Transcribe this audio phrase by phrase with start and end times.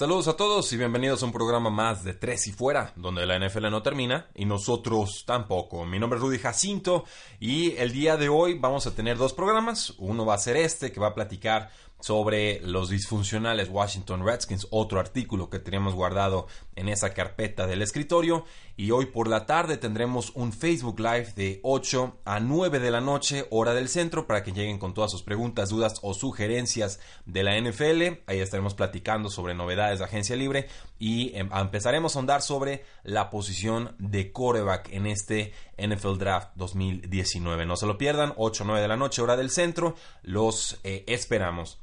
[0.00, 3.38] Saludos a todos y bienvenidos a un programa más de Tres y Fuera, donde la
[3.38, 5.84] NFL no termina y nosotros tampoco.
[5.84, 7.04] Mi nombre es Rudy Jacinto
[7.38, 9.90] y el día de hoy vamos a tener dos programas.
[9.98, 11.68] Uno va a ser este que va a platicar
[12.00, 18.44] sobre los disfuncionales Washington Redskins, otro artículo que teníamos guardado en esa carpeta del escritorio.
[18.76, 23.02] Y hoy por la tarde tendremos un Facebook Live de 8 a 9 de la
[23.02, 27.42] noche, hora del centro, para que lleguen con todas sus preguntas, dudas o sugerencias de
[27.42, 28.22] la NFL.
[28.26, 33.28] Ahí estaremos platicando sobre novedades de agencia libre y em, empezaremos a andar sobre la
[33.28, 37.66] posición de coreback en este NFL Draft 2019.
[37.66, 39.94] No se lo pierdan, 8 a 9 de la noche, hora del centro.
[40.22, 41.78] Los eh, esperamos.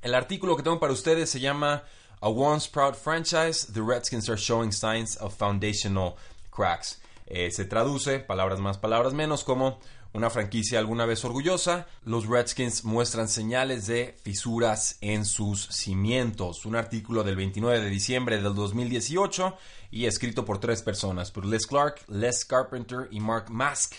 [0.00, 1.82] El artículo que tengo para ustedes se llama
[2.20, 6.14] A Once Proud Franchise, The Redskins are showing signs of foundational
[6.50, 7.00] cracks.
[7.26, 9.80] Eh, se traduce, palabras más, palabras menos, como
[10.14, 16.64] una franquicia alguna vez orgullosa, los Redskins muestran señales de fisuras en sus cimientos.
[16.64, 19.56] Un artículo del 29 de diciembre del 2018
[19.90, 23.94] y escrito por tres personas, por Les Clark, Les Carpenter y Mark Mask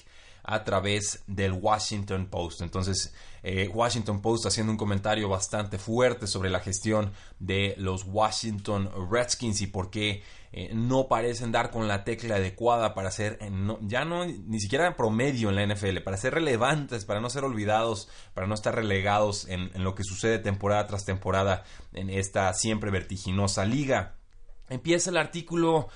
[0.51, 2.61] a través del Washington Post.
[2.61, 8.89] Entonces, eh, Washington Post haciendo un comentario bastante fuerte sobre la gestión de los Washington
[9.11, 13.51] Redskins y por qué eh, no parecen dar con la tecla adecuada para ser, eh,
[13.81, 18.09] ya no ni siquiera promedio en la NFL, para ser relevantes, para no ser olvidados,
[18.33, 23.65] para no estar relegados en, lo que sucede temporada tras temporada en esta siempre vertiginosa
[23.65, 24.15] liga.
[24.67, 25.89] Empieza el artículo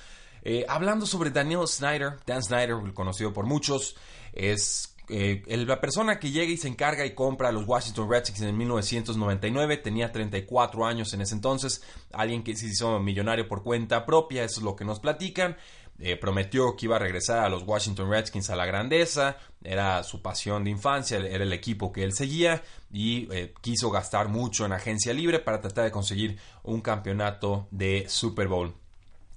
[0.68, 3.96] hablando sobre Daniel Snyder, Dan Snyder, conocido por muchos,
[4.32, 8.40] es eh, la persona que llega y se encarga y compra a los Washington Redskins
[8.40, 11.82] en 1999 tenía 34 años en ese entonces,
[12.12, 15.56] alguien que se hizo millonario por cuenta propia, eso es lo que nos platican.
[16.00, 20.20] Eh, prometió que iba a regresar a los Washington Redskins a la grandeza, era su
[20.22, 24.72] pasión de infancia, era el equipo que él seguía y eh, quiso gastar mucho en
[24.72, 28.74] agencia libre para tratar de conseguir un campeonato de Super Bowl.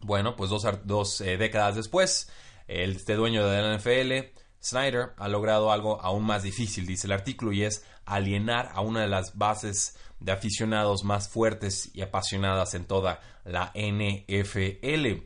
[0.01, 2.29] Bueno, pues dos, dos décadas después,
[2.67, 7.51] este dueño de la NFL Snyder ha logrado algo aún más difícil, dice el artículo,
[7.51, 12.85] y es alienar a una de las bases de aficionados más fuertes y apasionadas en
[12.85, 15.23] toda la NFL.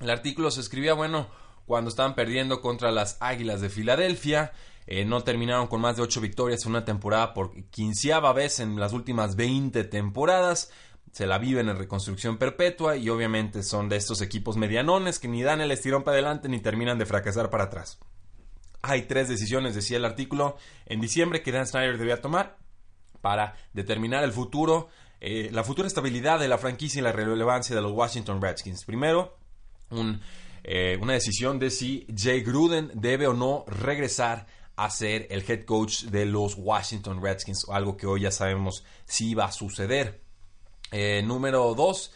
[0.00, 1.28] El artículo se escribía, bueno,
[1.66, 4.52] cuando estaban perdiendo contra las Águilas de Filadelfia,
[4.86, 8.80] eh, no terminaron con más de 8 victorias en una temporada por quinceava vez en
[8.80, 10.72] las últimas 20 temporadas.
[11.12, 15.42] Se la viven en reconstrucción perpetua y obviamente son de estos equipos medianones que ni
[15.42, 17.98] dan el estirón para adelante ni terminan de fracasar para atrás.
[18.80, 20.56] Hay tres decisiones, decía el artículo,
[20.86, 22.56] en diciembre que Dan Snyder debía tomar
[23.20, 24.88] para determinar el futuro,
[25.20, 28.84] eh, la futura estabilidad de la franquicia y la relevancia de los Washington Redskins.
[28.84, 29.36] Primero,
[30.64, 34.46] eh, una decisión de si Jay Gruden debe o no regresar
[34.76, 39.34] a ser el head coach de los Washington Redskins, algo que hoy ya sabemos si
[39.34, 40.22] va a suceder.
[40.92, 42.12] Eh, número dos,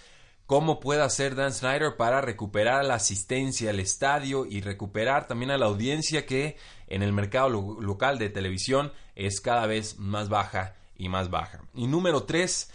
[0.47, 5.59] cómo puede hacer Dan Snyder para recuperar la asistencia al estadio y recuperar también a
[5.59, 6.57] la audiencia que
[6.87, 11.63] en el mercado local de televisión es cada vez más baja y más baja.
[11.75, 12.71] Y número tres,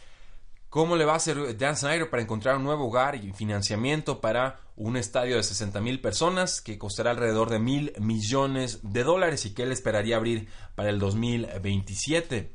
[0.69, 4.59] ¿cómo le va a hacer Dan Snyder para encontrar un nuevo hogar y financiamiento para
[4.75, 9.53] un estadio de 60 mil personas que costará alrededor de mil millones de dólares y
[9.53, 12.51] que él esperaría abrir para el 2027?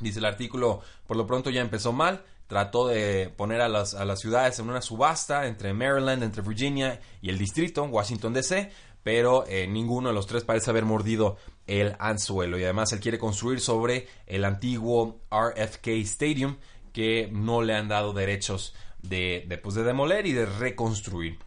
[0.00, 4.04] Dice el artículo, por lo pronto ya empezó mal, trató de poner a las, a
[4.04, 8.72] las ciudades en una subasta entre Maryland, entre Virginia y el distrito, Washington DC,
[9.04, 11.36] pero eh, ninguno de los tres parece haber mordido
[11.68, 12.58] el anzuelo.
[12.58, 16.56] Y además él quiere construir sobre el antiguo RFK Stadium,
[16.92, 21.38] que no le han dado derechos de, de, pues, de demoler y de reconstruir.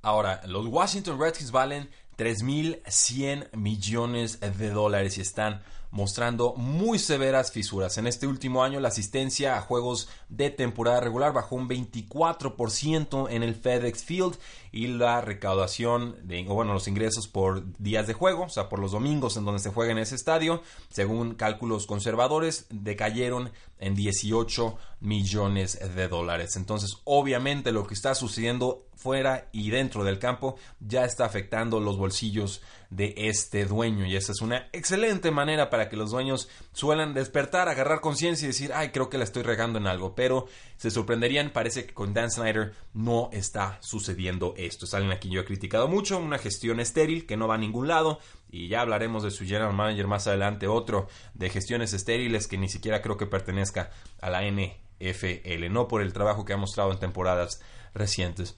[0.00, 5.60] Ahora, los Washington Redskins valen 3.100 millones de dólares y están
[5.92, 7.98] mostrando muy severas fisuras.
[7.98, 13.42] En este último año la asistencia a juegos de temporada regular bajó un 24% en
[13.42, 14.36] el FedEx Field
[14.72, 18.92] y la recaudación de, bueno, los ingresos por días de juego, o sea, por los
[18.92, 25.78] domingos en donde se juega en ese estadio, según cálculos conservadores, decayeron en 18 millones
[25.94, 26.56] de dólares.
[26.56, 31.98] Entonces, obviamente lo que está sucediendo fuera y dentro del campo ya está afectando los
[31.98, 32.62] bolsillos
[32.96, 34.06] de este dueño.
[34.06, 38.48] Y esa es una excelente manera para que los dueños suelan despertar, agarrar conciencia y
[38.48, 40.14] decir, ay, creo que la estoy regando en algo.
[40.14, 40.46] Pero
[40.76, 44.84] se sorprenderían, parece que con Dan Snyder no está sucediendo esto.
[44.84, 47.58] Es alguien a quien yo he criticado mucho, una gestión estéril que no va a
[47.58, 48.18] ningún lado.
[48.50, 52.68] Y ya hablaremos de su general manager más adelante, otro de gestiones estériles que ni
[52.68, 53.90] siquiera creo que pertenezca
[54.20, 57.62] a la NFL, no por el trabajo que ha mostrado en temporadas
[57.94, 58.54] recientes.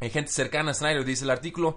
[0.00, 1.76] Hay gente cercana a Snyder, dice el artículo,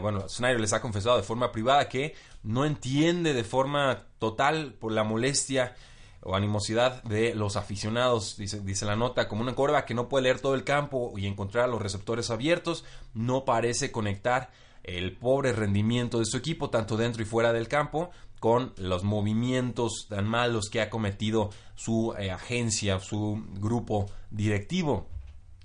[0.00, 4.92] bueno, Snyder les ha confesado de forma privada que no entiende de forma total por
[4.92, 5.74] la molestia
[6.22, 10.24] o animosidad de los aficionados, dice, dice la nota, como una corva que no puede
[10.24, 14.50] leer todo el campo y encontrar los receptores abiertos, no parece conectar
[14.82, 18.10] el pobre rendimiento de su equipo, tanto dentro y fuera del campo,
[18.40, 25.08] con los movimientos tan malos que ha cometido su eh, agencia, su grupo directivo.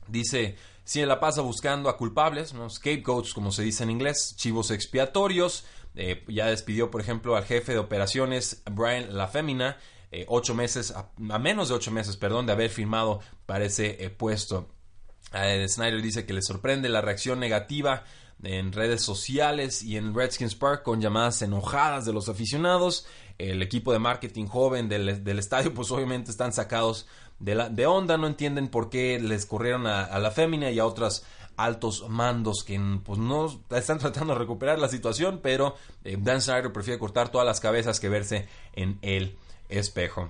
[0.07, 0.55] Dice
[0.89, 2.67] si la pasa buscando a culpables, ¿no?
[2.67, 5.63] scapegoats, como se dice en inglés, chivos expiatorios.
[5.93, 9.77] Eh, ya despidió, por ejemplo, al jefe de operaciones, Brian Lafemina,
[10.11, 14.09] eh, ocho meses, a, menos de ocho meses, perdón, de haber firmado para ese eh,
[14.09, 14.67] puesto.
[15.31, 18.03] Snyder dice que le sorprende la reacción negativa
[18.41, 23.05] en redes sociales y en Redskins Park con llamadas enojadas de los aficionados.
[23.37, 27.05] El equipo de marketing joven del, del estadio, pues obviamente están sacados
[27.39, 30.85] de, la, de onda, no entienden por qué les corrieron a, la fémina y a
[30.85, 31.23] otros
[31.57, 36.71] altos mandos que pues no están tratando de recuperar la situación, pero eh, Dan Snyder
[36.71, 39.37] prefiere cortar todas las cabezas que verse en el
[39.69, 40.29] espejo.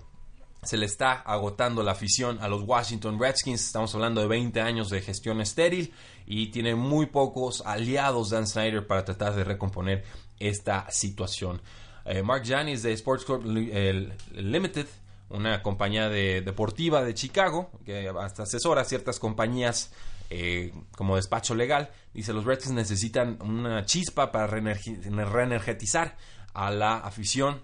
[0.63, 3.65] Se le está agotando la afición a los Washington Redskins.
[3.65, 5.93] Estamos hablando de 20 años de gestión estéril
[6.25, 10.03] y tiene muy pocos aliados Dan Snyder para tratar de recomponer
[10.37, 11.61] esta situación.
[12.05, 14.87] Eh, Mark Janis de Sports Corp Limited
[15.29, 19.91] una compañía de, deportiva de Chicago, que hasta asesora ciertas compañías
[20.29, 21.91] eh, como despacho legal.
[22.13, 26.17] Dice, los Redskins necesitan una chispa para reenergetizar
[26.53, 27.61] a la afición,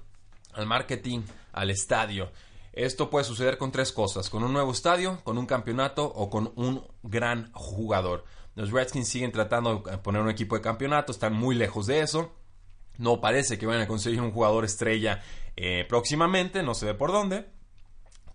[0.53, 1.21] al marketing,
[1.53, 2.31] al estadio.
[2.73, 6.51] Esto puede suceder con tres cosas, con un nuevo estadio, con un campeonato o con
[6.55, 8.25] un gran jugador.
[8.55, 12.33] Los Redskins siguen tratando de poner un equipo de campeonato, están muy lejos de eso.
[12.97, 15.21] No parece que vayan a conseguir un jugador estrella
[15.55, 17.54] eh, próximamente, no sé por dónde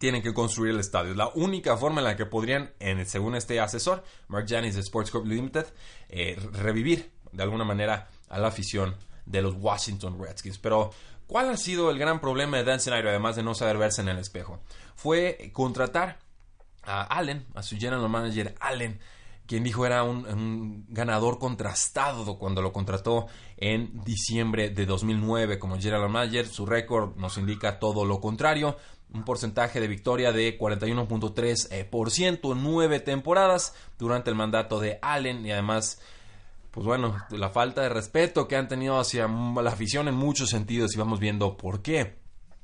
[0.00, 1.10] tienen que construir el estadio.
[1.10, 2.72] Es la única forma en la que podrían,
[3.04, 5.66] según este asesor, Mark Janis de Sports Corp Limited,
[6.08, 10.56] eh, revivir de alguna manera a la afición de los Washington Redskins.
[10.56, 10.90] Pero,
[11.26, 14.08] ¿cuál ha sido el gran problema de Dan Snyder, además de no saber verse en
[14.08, 14.62] el espejo?
[14.96, 16.18] Fue contratar
[16.82, 19.00] a Allen, a su general manager Allen,
[19.46, 23.26] quien dijo era un, ganador contrastado cuando lo contrató
[23.58, 26.46] en diciembre de 2009 como general manager.
[26.46, 28.78] Su récord nos indica todo lo contrario
[29.12, 35.52] un porcentaje de victoria de 41.3% en nueve temporadas durante el mandato de Allen y
[35.52, 36.00] además
[36.70, 40.94] pues bueno, la falta de respeto que han tenido hacia la afición en muchos sentidos
[40.94, 42.14] y vamos viendo por qué.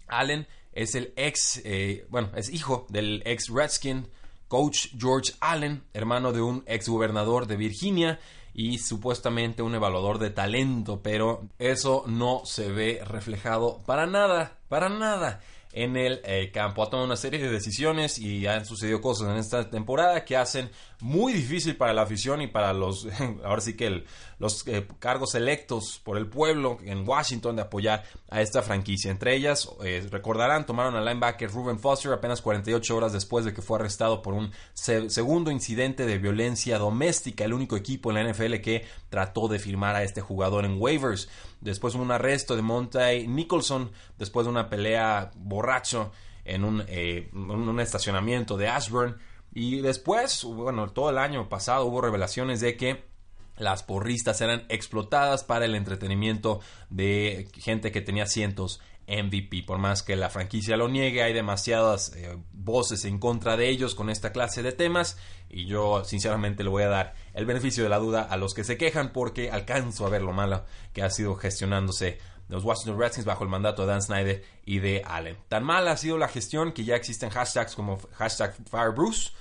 [0.06, 4.06] Allen es el ex, eh, bueno, es hijo del ex Redskin
[4.46, 8.20] coach George Allen, hermano de un ex gobernador de Virginia
[8.54, 14.88] y supuestamente un evaluador de talento, pero eso no se ve reflejado para nada, para
[14.88, 15.40] nada
[15.76, 16.82] en el eh, campo.
[16.82, 20.70] Ha tomado una serie de decisiones y han sucedido cosas en esta temporada que hacen
[21.00, 23.06] muy difícil para la afición y para los,
[23.44, 24.04] ahora sí que
[24.38, 29.10] los eh, cargos electos por el pueblo en Washington de apoyar a esta franquicia.
[29.10, 33.62] Entre ellas, eh, recordarán, tomaron al linebacker Ruben Foster apenas 48 horas después de que
[33.62, 38.56] fue arrestado por un segundo incidente de violencia doméstica, el único equipo en la NFL
[38.56, 41.28] que trató de firmar a este jugador en waivers.
[41.60, 46.12] Después un arresto de Monty Nicholson, después de una pelea borracho
[46.44, 49.16] en un, eh, un estacionamiento de Ashburn.
[49.52, 53.15] Y después, bueno, todo el año pasado hubo revelaciones de que
[53.58, 56.60] las porristas eran explotadas para el entretenimiento
[56.90, 59.62] de gente que tenía cientos MVP.
[59.62, 63.94] Por más que la franquicia lo niegue, hay demasiadas eh, voces en contra de ellos
[63.94, 65.16] con esta clase de temas.
[65.48, 68.64] Y yo sinceramente le voy a dar el beneficio de la duda a los que
[68.64, 73.26] se quejan porque alcanzo a ver lo malo que ha sido gestionándose los Washington Redskins
[73.26, 75.36] bajo el mandato de Dan Snyder y de Allen.
[75.48, 79.32] Tan mala ha sido la gestión que ya existen hashtags como hashtag FireBruce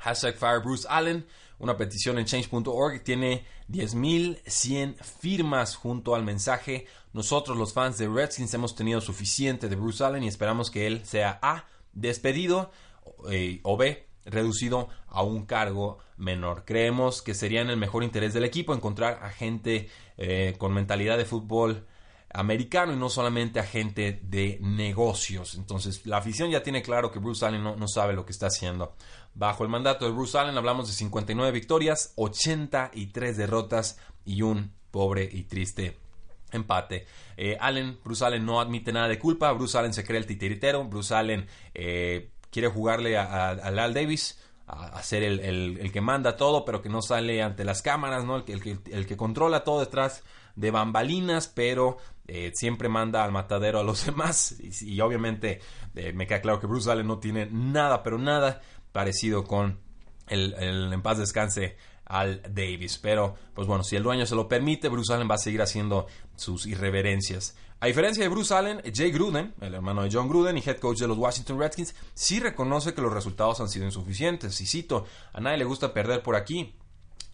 [0.00, 1.26] Hashtag Fire Bruce Allen.
[1.58, 6.86] Una petición en change.org tiene 10.100 firmas junto al mensaje.
[7.12, 11.04] Nosotros los fans de Redskins hemos tenido suficiente de Bruce Allen y esperamos que él
[11.04, 11.66] sea A.
[11.92, 12.70] despedido
[13.30, 14.06] eh, o B.
[14.24, 16.64] reducido a un cargo menor.
[16.64, 21.18] Creemos que sería en el mejor interés del equipo encontrar a gente eh, con mentalidad
[21.18, 21.86] de fútbol
[22.32, 25.56] americano y no solamente a gente de negocios.
[25.56, 28.94] Entonces la afición ya tiene claro que Bruce Allen no sabe lo que está haciendo.
[29.34, 35.28] Bajo el mandato de Bruce Allen hablamos de 59 victorias, 83 derrotas y un pobre
[35.30, 35.96] y triste
[36.52, 37.06] empate.
[37.36, 40.84] Eh, Allen, Bruce Allen no admite nada de culpa, Bruce Allen se cree el titiritero,
[40.84, 46.82] Bruce Allen eh, quiere jugarle a, Al Davis, a, ser el, que manda todo, pero
[46.82, 48.36] que no sale ante las cámaras, ¿no?
[48.36, 50.22] El, que, el controla todo detrás
[50.56, 51.96] de bambalinas, pero
[52.26, 54.56] eh, siempre manda al matadero a los demás.
[54.60, 55.60] Y, obviamente
[56.14, 58.60] me queda claro que Bruce Allen no tiene nada, pero nada
[58.92, 59.78] parecido con
[60.26, 61.76] el, el en paz descanse
[62.10, 62.98] al Davis.
[62.98, 66.06] Pero, pues bueno, si el dueño se lo permite, Bruce Allen va a seguir haciendo
[66.36, 67.54] sus irreverencias.
[67.82, 70.98] A diferencia de Bruce Allen, Jay Gruden, el hermano de John Gruden y head coach
[70.98, 74.60] de los Washington Redskins, sí reconoce que los resultados han sido insuficientes.
[74.60, 76.74] Y cito, a nadie le gusta perder por aquí.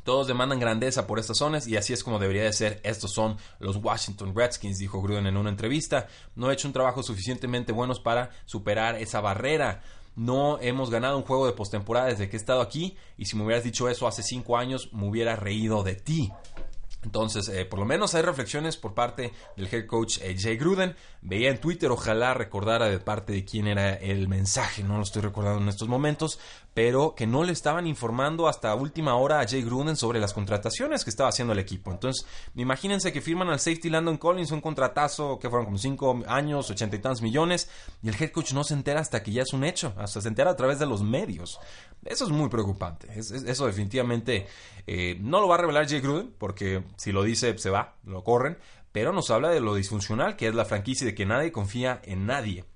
[0.04, 2.80] Todos demandan grandeza por estas zonas y así es como debería de ser.
[2.84, 6.06] Estos son los Washington Redskins, dijo Gruden en una entrevista.
[6.36, 9.82] No he hecho un trabajo suficientemente bueno para superar esa barrera
[10.16, 13.44] no hemos ganado un juego de postemporada desde que he estado aquí y si me
[13.44, 16.32] hubieras dicho eso hace cinco años me hubiera reído de ti.
[17.06, 20.96] Entonces, eh, por lo menos hay reflexiones por parte del head coach eh, Jay Gruden.
[21.22, 25.22] Veía en Twitter, ojalá recordara de parte de quién era el mensaje, no lo estoy
[25.22, 26.40] recordando en estos momentos,
[26.76, 31.04] pero que no le estaban informando hasta última hora a Jay Gruden sobre las contrataciones
[31.04, 31.90] que estaba haciendo el equipo.
[31.90, 36.68] Entonces, imagínense que firman al safety Landon Collins un contratazo que fueron como 5 años,
[36.70, 37.70] ochenta y tantos millones,
[38.02, 40.28] y el head coach no se entera hasta que ya es un hecho, hasta se
[40.28, 41.58] entera a través de los medios.
[42.04, 43.08] Eso es muy preocupante.
[43.16, 44.46] eso definitivamente
[44.86, 48.22] eh, no lo va a revelar Jay Gruden, porque si lo dice se va, lo
[48.22, 48.58] corren,
[48.92, 52.02] pero nos habla de lo disfuncional que es la franquicia y de que nadie confía
[52.04, 52.66] en nadie.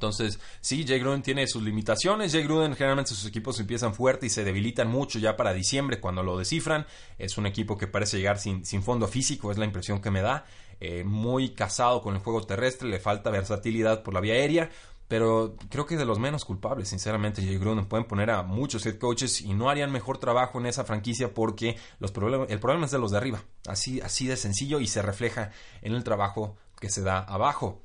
[0.00, 2.32] Entonces, sí, Jay Gruden tiene sus limitaciones.
[2.32, 6.22] Jay Gruden generalmente sus equipos empiezan fuerte y se debilitan mucho ya para diciembre cuando
[6.22, 6.86] lo descifran.
[7.18, 10.22] Es un equipo que parece llegar sin, sin fondo físico, es la impresión que me
[10.22, 10.46] da.
[10.80, 14.70] Eh, muy casado con el juego terrestre, le falta versatilidad por la vía aérea.
[15.06, 17.84] Pero creo que es de los menos culpables, sinceramente, Jay Gruden.
[17.84, 21.76] Pueden poner a muchos head coaches y no harían mejor trabajo en esa franquicia porque
[21.98, 22.10] los
[22.48, 23.42] el problema es de los de arriba.
[23.66, 25.50] Así, así de sencillo y se refleja
[25.82, 27.82] en el trabajo que se da abajo.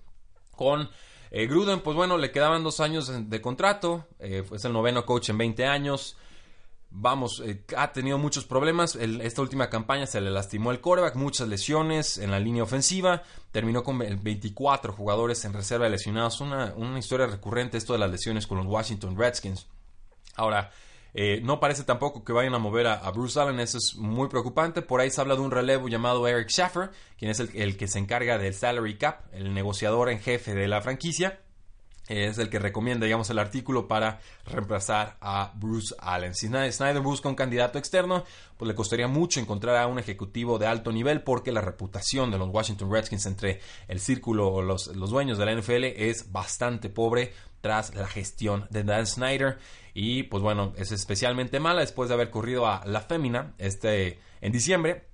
[0.51, 0.89] Con
[1.37, 5.31] eh, Gruden, pues bueno, le quedaban dos años de contrato, eh, es el noveno coach
[5.31, 6.15] en 20 años.
[6.91, 8.95] Vamos, eh, ha tenido muchos problemas.
[8.95, 13.23] esta última campaña se le lastimó el coreback, muchas lesiones en la línea ofensiva.
[13.51, 16.39] Terminó con 24 jugadores en reserva de lesionados.
[16.39, 19.67] Una, una historia recurrente esto de las lesiones con los Washington Redskins.
[20.37, 20.71] Ahora,
[21.17, 24.81] eh, no parece tampoco que vayan a mover a, Bruce Allen, eso es muy preocupante.
[24.81, 27.99] Por ahí se habla de un relevo llamado Eric Schaffer, quien es el, que se
[27.99, 31.39] encarga del salary cap, el negociador en jefe de la franquicia
[32.07, 36.35] es el que recomienda, digamos, el artículo para reemplazar a Bruce Allen.
[36.35, 38.25] Si Snyder busca un candidato externo,
[38.57, 42.37] pues le costaría mucho encontrar a un ejecutivo de alto nivel porque la reputación de
[42.37, 46.89] los Washington Redskins entre el círculo o los, los dueños de la NFL es bastante
[46.89, 47.33] pobre
[47.65, 49.57] tras la gestión de Dan Snyder.
[49.95, 54.51] Y pues bueno, es especialmente mala después de haber corrido a la fémina este, en
[54.51, 55.07] diciembre.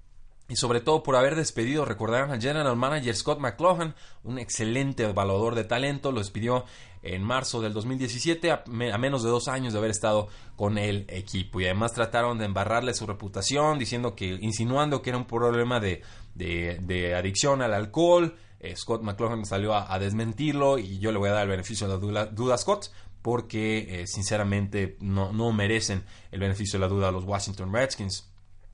[0.49, 3.93] Y sobre todo por haber despedido, recordarán al general manager Scott McLaughlin,
[4.25, 6.65] un excelente evaluador de talento, lo despidió
[7.03, 8.63] en marzo del 2017, a,
[8.97, 10.27] menos de dos años de haber estado
[10.57, 11.61] con el equipo.
[11.61, 16.03] Y además trataron de embarrarle su reputación, diciendo que, insinuando que era un problema de,
[16.35, 21.33] de adicción al alcohol, eh, Scott McLaughlin salió a, desmentirlo y yo le voy a
[21.33, 22.91] dar el beneficio de la duda, a Scott
[23.23, 28.30] porque eh, sinceramente no, no merecen el beneficio de la duda a los Washington Redskins.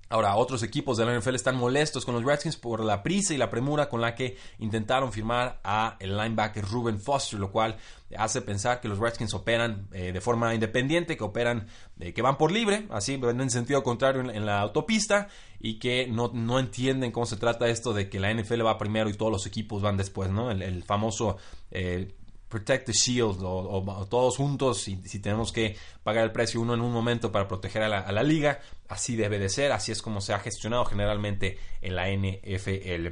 [0.10, 3.38] Ahora, otros equipos de la NFL están molestos con los Redskins por la prisa y
[3.38, 7.78] la premura con la que intentaron firmar a el linebacker Ruben Foster, lo cual
[8.18, 11.68] hace pensar que los Redskins operan eh, de forma independiente, que operan,
[12.00, 15.28] eh, que van por libre, así en sentido contrario en, la autopista
[15.60, 19.10] y que no, no, entienden cómo se trata esto de que la NFL va primero
[19.10, 20.52] y todos los equipos van después, ¿no?
[20.52, 21.38] El, famoso
[21.72, 22.16] eh,
[22.50, 26.82] Protect the Shield o, todos juntos si, si, tenemos que pagar el precio uno en
[26.82, 28.60] un momento para proteger a la, liga.
[28.88, 33.08] Así debe de ser, así es como se ha gestionado generalmente en la NFL.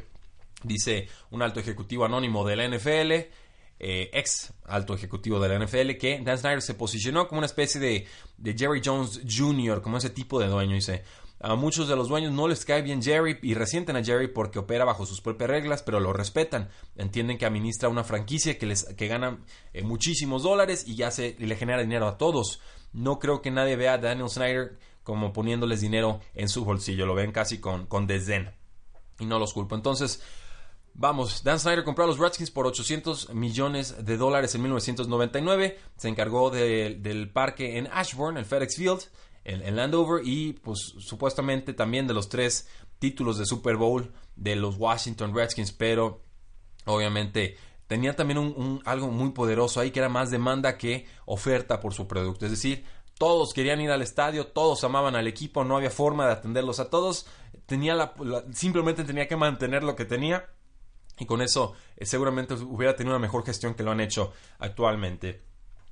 [0.63, 3.11] Dice un alto ejecutivo anónimo de la NFL,
[3.77, 7.81] eh, ex alto ejecutivo de la NFL, que Dan Snyder se posicionó como una especie
[7.81, 10.75] de, de Jerry Jones Jr., como ese tipo de dueño.
[10.75, 11.03] Dice,
[11.39, 14.59] a muchos de los dueños no les cae bien Jerry y resienten a Jerry porque
[14.59, 16.69] opera bajo sus propias reglas, pero lo respetan.
[16.95, 19.39] Entienden que administra una franquicia que les que gana
[19.73, 22.61] eh, muchísimos dólares y ya se le genera dinero a todos.
[22.93, 27.05] No creo que nadie vea a Daniel Snyder como poniéndoles dinero en su bolsillo.
[27.05, 28.51] Lo ven casi con, con desdén.
[29.19, 29.75] Y no los culpo.
[29.75, 30.21] Entonces,
[30.97, 35.77] Vamos, Dan Snyder compró a los Redskins por 800 millones de dólares en 1999.
[35.97, 39.01] Se encargó del parque en Ashburn, el FedEx Field
[39.45, 42.67] en, Landover y pues supuestamente también de los tres
[42.99, 46.21] títulos de Super Bowl de los Washington Redskins, pero
[46.85, 51.93] obviamente tenía también un, algo muy poderoso ahí que era más demanda que oferta por
[51.93, 52.45] su producto.
[52.45, 52.83] Es decir,
[53.17, 56.89] todos querían ir al estadio, todos amaban al equipo, no había forma de atenderlos a
[56.89, 57.27] todos.
[57.65, 58.13] tenía la,
[58.51, 60.49] simplemente tenía que mantener lo que tenía
[61.17, 65.43] y con eso eh, seguramente hubiera tenido una mejor gestión que lo han hecho actualmente.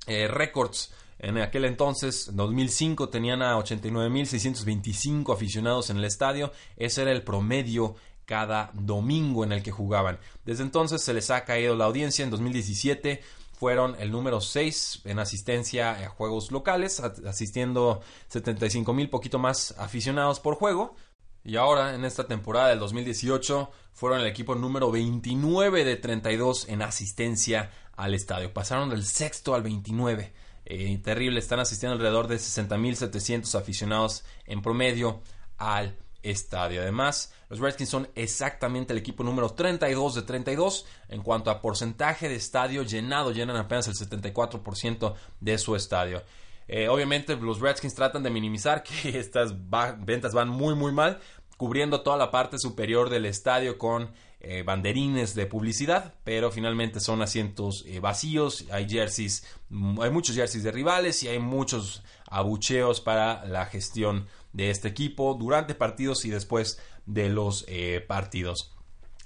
[0.06, 6.52] Eh, Records en aquel entonces, en 2005, tenían a 89.625 aficionados en el estadio.
[6.76, 10.18] Ese era el promedio cada domingo en el que jugaban.
[10.44, 12.24] Desde entonces se les ha caído la audiencia.
[12.24, 19.38] En 2017 fueron el número 6 en asistencia a juegos locales, asistiendo 75 mil poquito
[19.38, 20.96] más aficionados por juego.
[21.44, 26.80] Y ahora, en esta temporada del 2018, fueron el equipo número 29 de 32 en
[26.80, 28.52] asistencia al estadio.
[28.52, 30.32] Pasaron del sexto al 29.
[30.66, 35.20] Eh, terrible, están asistiendo alrededor de 60.700 aficionados en promedio
[35.58, 36.80] al estadio.
[36.80, 42.28] Además, los Redskins son exactamente el equipo número 32 de 32 en cuanto a porcentaje
[42.28, 46.22] de estadio llenado, llenan apenas el 74% de su estadio.
[46.66, 49.54] Eh, obviamente los Redskins tratan de minimizar que estas
[49.98, 51.20] ventas van muy muy mal,
[51.56, 54.10] cubriendo toda la parte superior del estadio con
[54.46, 60.36] eh, banderines de publicidad, pero finalmente son asientos eh, vacíos, hay jerseys, mm, hay muchos
[60.36, 66.24] jerseys de rivales y hay muchos abucheos para la gestión de este equipo durante partidos
[66.24, 67.66] y después de los
[68.06, 68.72] partidos.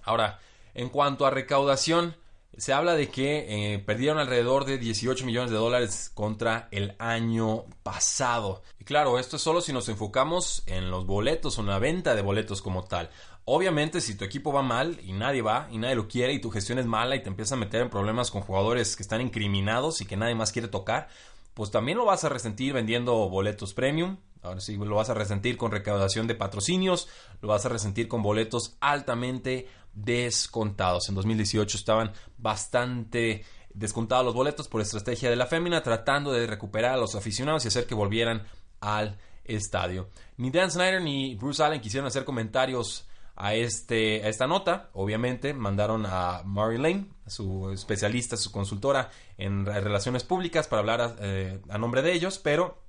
[0.02, 0.40] Ahora,
[0.74, 2.16] en cuanto a recaudación,
[2.58, 7.64] se habla de que eh, perdieron alrededor de 18 millones de dólares contra el año
[7.84, 8.62] pasado.
[8.80, 12.16] Y claro, esto es solo si nos enfocamos en los boletos o en la venta
[12.16, 13.10] de boletos como tal.
[13.50, 16.50] Obviamente, si tu equipo va mal y nadie va y nadie lo quiere y tu
[16.50, 20.02] gestión es mala y te empiezas a meter en problemas con jugadores que están incriminados
[20.02, 21.08] y que nadie más quiere tocar,
[21.54, 24.18] pues también lo vas a resentir vendiendo boletos premium.
[24.42, 27.08] Ahora sí, lo vas a resentir con recaudación de patrocinios,
[27.40, 31.08] lo vas a resentir con boletos altamente descontados.
[31.08, 36.92] En 2018 estaban bastante descontados los boletos por estrategia de la fémina, tratando de recuperar
[36.92, 38.46] a los aficionados y hacer que volvieran
[38.82, 40.10] al estadio.
[40.36, 43.07] Ni Dan Snyder ni Bruce Allen quisieron hacer comentarios
[43.40, 44.90] a, este, a esta nota.
[44.92, 51.16] Obviamente mandaron a Mary Lane, su especialista, su consultora en relaciones públicas, para hablar a,
[51.20, 52.82] eh, a nombre de ellos, pero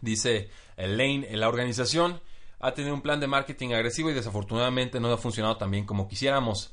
[0.00, 2.20] dice Lane, la organización
[2.58, 6.08] ha tenido un plan de marketing agresivo y desafortunadamente no ha funcionado tan bien como
[6.08, 6.72] quisiéramos.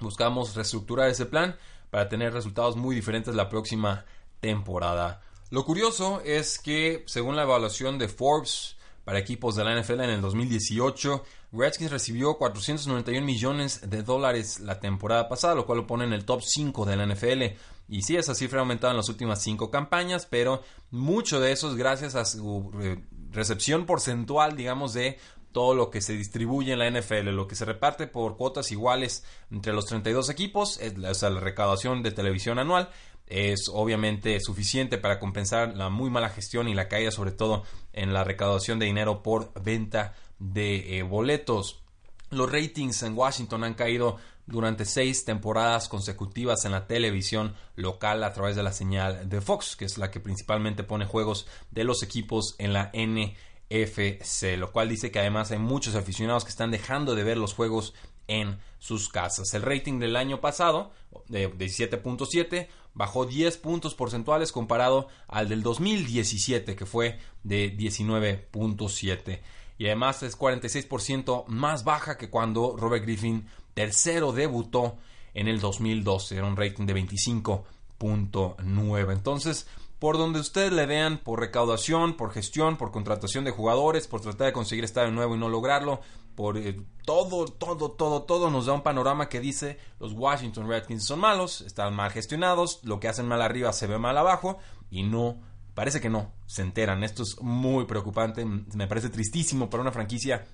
[0.00, 1.56] Buscamos reestructurar ese plan
[1.90, 4.04] para tener resultados muy diferentes la próxima
[4.40, 5.22] temporada.
[5.50, 8.76] Lo curioso es que, según la evaluación de Forbes
[9.10, 14.78] para equipos de la NFL en el 2018, Redskins recibió 491 millones de dólares la
[14.78, 17.42] temporada pasada, lo cual lo pone en el top 5 de la NFL.
[17.88, 21.68] Y sí, esa cifra ha aumentado en las últimas 5 campañas, pero mucho de eso
[21.68, 25.18] es gracias a su eh, recepción porcentual, digamos, de
[25.50, 29.24] todo lo que se distribuye en la NFL, lo que se reparte por cuotas iguales
[29.50, 32.90] entre los 32 equipos, o sea, la recaudación de televisión anual
[33.30, 37.62] es obviamente suficiente para compensar la muy mala gestión y la caída sobre todo
[37.92, 41.82] en la recaudación de dinero por venta de eh, boletos.
[42.30, 48.32] Los ratings en Washington han caído durante seis temporadas consecutivas en la televisión local a
[48.32, 52.02] través de la señal de Fox, que es la que principalmente pone juegos de los
[52.02, 57.14] equipos en la NFC, lo cual dice que además hay muchos aficionados que están dejando
[57.14, 57.94] de ver los juegos
[58.26, 59.54] en sus casas.
[59.54, 60.92] El rating del año pasado,
[61.28, 69.40] de 17.7, bajó 10 puntos porcentuales comparado al del 2017, que fue de 19.7
[69.80, 74.98] y además es 46% más baja que cuando Robert Griffin tercero debutó
[75.32, 79.10] en el 2012, era un rating de 25.9.
[79.10, 79.66] Entonces,
[80.00, 84.48] por donde ustedes le vean, por recaudación, por gestión, por contratación de jugadores, por tratar
[84.48, 86.00] de conseguir estar de nuevo y no lograrlo,
[86.34, 91.06] por eh, todo, todo, todo, todo nos da un panorama que dice los Washington Redskins
[91.06, 94.58] son malos, están mal gestionados, lo que hacen mal arriba se ve mal abajo
[94.90, 95.38] y no
[95.74, 97.04] Parece que no, se enteran.
[97.04, 100.46] Esto es muy preocupante, me parece tristísimo para una franquicia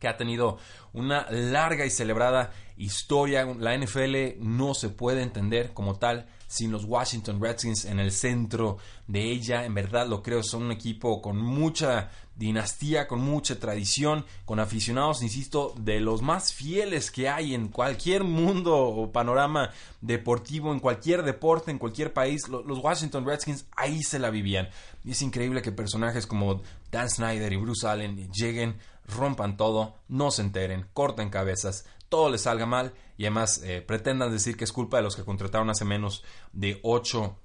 [0.00, 0.58] que ha tenido
[0.92, 3.44] una larga y celebrada historia.
[3.58, 8.78] La NFL no se puede entender como tal sin los Washington Redskins en el centro
[9.08, 9.64] de ella.
[9.64, 15.22] En verdad lo creo, son un equipo con mucha dinastía, con mucha tradición, con aficionados,
[15.22, 21.22] insisto, de los más fieles que hay en cualquier mundo o panorama deportivo, en cualquier
[21.24, 22.48] deporte, en cualquier país.
[22.48, 24.68] Los Washington Redskins ahí se la vivían.
[25.04, 26.62] Y es increíble que personajes como
[26.92, 32.42] Dan Snyder y Bruce Allen lleguen, rompan todo, no se enteren, corten cabezas, todo les
[32.42, 35.84] salga mal y además eh, pretendan decir que es culpa de los que contrataron hace
[35.84, 36.22] menos
[36.52, 37.40] de ocho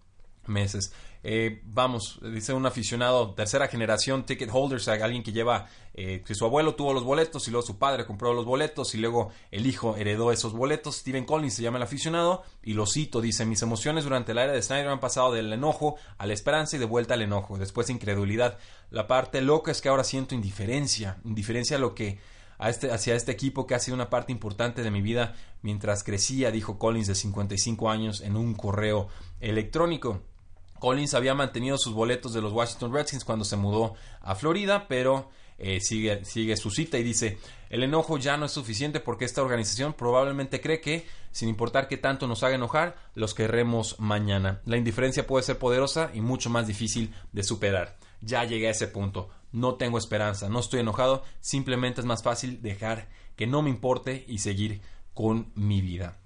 [0.46, 0.94] meses.
[1.24, 6.46] Eh, vamos, dice un aficionado, tercera generación, ticket holders, alguien que lleva, eh, que su
[6.46, 9.96] abuelo tuvo los boletos y luego su padre compró los boletos y luego el hijo
[9.96, 10.98] heredó esos boletos.
[10.98, 14.54] Steven Collins se llama el aficionado y lo cito, dice, mis emociones durante la era
[14.54, 17.90] de Snyder han pasado del enojo a la esperanza y de vuelta al enojo, después
[17.90, 18.60] incredulidad.
[18.92, 22.20] La parte loca es que ahora siento indiferencia, indiferencia a lo que
[22.68, 26.52] este, hacia este equipo que ha sido una parte importante de mi vida mientras crecía,
[26.52, 29.08] dijo Collins de 55 años en un correo
[29.40, 30.22] electrónico.
[30.80, 35.30] Collins había mantenido sus boletos de los Washington Redskins cuando se mudó a Florida, pero
[35.58, 37.38] eh, sigue, sigue su cita y dice,
[37.70, 41.98] el enojo ya no es suficiente porque esta organización probablemente cree que, sin importar qué
[41.98, 44.62] tanto nos haga enojar, los querremos mañana.
[44.66, 47.98] La indiferencia puede ser poderosa y mucho más difícil de superar.
[48.22, 52.62] Ya llegué a ese punto, no tengo esperanza, no estoy enojado, simplemente es más fácil
[52.62, 54.82] dejar que no me importe y seguir
[55.14, 56.18] con mi vida.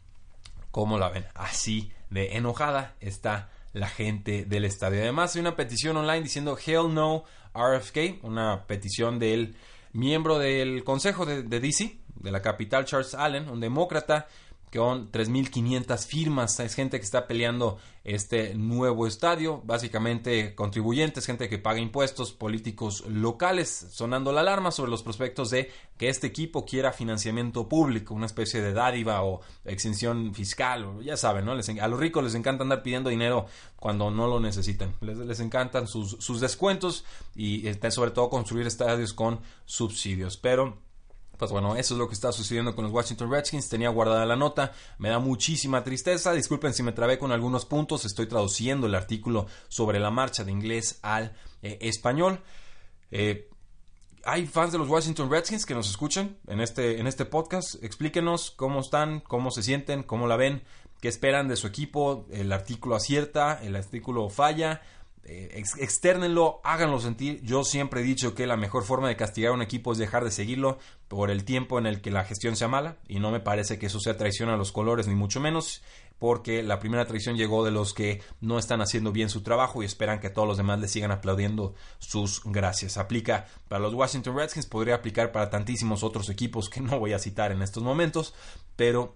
[0.72, 1.26] ¿Cómo la ven?
[1.36, 5.02] Así de enojada está la gente del estadio.
[5.02, 9.56] Además, hay una petición online diciendo Hell No RFK, una petición del
[9.94, 14.28] miembro del Consejo de, de DC, de la capital, Charles Allen, un demócrata
[14.74, 16.60] con 3.500 firmas.
[16.60, 19.62] Es gente que está peleando este nuevo estadio.
[19.64, 25.72] Básicamente contribuyentes, gente que paga impuestos, políticos locales, sonando la alarma sobre los prospectos de
[25.98, 31.00] que este equipo quiera financiamiento público, una especie de dádiva o exención fiscal.
[31.04, 31.54] Ya saben, ¿no?
[31.54, 34.96] a los ricos les encanta andar pidiendo dinero cuando no lo necesitan.
[35.02, 37.06] Les, encantan sus, sus descuentos
[37.36, 40.38] y este, sobre todo construir estadios con subsidios.
[40.38, 40.78] Pero
[41.38, 43.70] pues bueno, eso es lo que está sucediendo con los Washington Redskins.
[43.70, 46.32] Tenía guardada la nota, me da muchísima tristeza.
[46.34, 48.06] Disculpen si me trabé con algunos puntos.
[48.06, 52.40] Estoy traduciendo el artículo sobre la marcha de inglés al eh, español.
[53.12, 53.50] Eh,
[54.24, 57.84] hay fans de los Washington Redskins que nos escuchan en este, en este podcast.
[57.84, 60.64] Explíquenos cómo están, cómo se sienten, cómo la ven,
[61.02, 62.26] qué esperan de su equipo.
[62.32, 64.82] El artículo acierta, el artículo falla
[65.26, 67.42] eh, externenlo, háganlo sentir.
[67.44, 70.24] Yo siempre he dicho que la mejor forma de castigar a un equipo es dejar
[70.26, 73.40] de seguirlo por el tiempo en el que la gestión sea mala y no me
[73.40, 75.82] parece que eso sea traición a los colores ni mucho menos
[76.20, 79.86] porque la primera traición llegó de los que no están haciendo bien su trabajo y
[79.86, 82.98] esperan que todos los demás le sigan aplaudiendo sus gracias.
[82.98, 87.20] Aplica para los Washington Redskins, podría aplicar para tantísimos otros equipos que no voy a
[87.20, 88.34] citar en estos momentos,
[88.76, 89.16] pero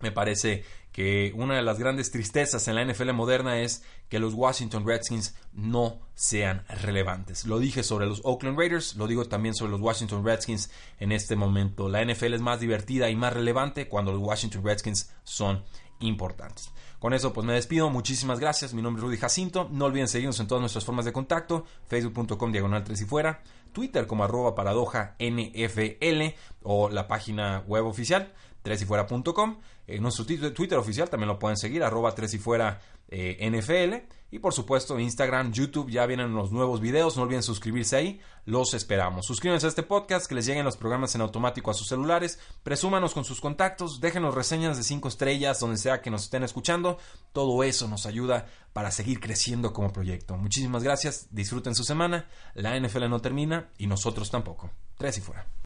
[0.00, 0.64] me parece
[0.98, 5.36] que una de las grandes tristezas en la NFL moderna es que los Washington Redskins
[5.52, 7.44] no sean relevantes.
[7.46, 11.36] Lo dije sobre los Oakland Raiders, lo digo también sobre los Washington Redskins en este
[11.36, 11.88] momento.
[11.88, 15.62] La NFL es más divertida y más relevante cuando los Washington Redskins son
[16.00, 16.72] importantes.
[16.98, 20.40] Con eso pues me despido, muchísimas gracias, mi nombre es Rudy Jacinto, no olviden seguirnos
[20.40, 25.14] en todas nuestras formas de contacto, facebook.com diagonal 3 y fuera, Twitter como arroba paradoja
[25.20, 26.34] NFL
[26.64, 28.32] o la página web oficial
[28.62, 29.58] tresifuera.com.
[29.88, 34.14] En nuestro Twitter oficial también lo pueden seguir, arroba tresifuera eh, NFL.
[34.30, 37.16] Y por supuesto, Instagram, YouTube, ya vienen los nuevos videos.
[37.16, 38.20] No olviden suscribirse ahí.
[38.44, 39.24] Los esperamos.
[39.24, 42.38] Suscríbanse a este podcast, que les lleguen los programas en automático a sus celulares.
[42.62, 44.00] Presúmanos con sus contactos.
[44.02, 46.98] Déjenos reseñas de 5 estrellas, donde sea que nos estén escuchando.
[47.32, 50.36] Todo eso nos ayuda para seguir creciendo como proyecto.
[50.36, 51.28] Muchísimas gracias.
[51.30, 52.28] Disfruten su semana.
[52.54, 54.70] La NFL no termina y nosotros tampoco.
[54.98, 55.48] Tres y fuera.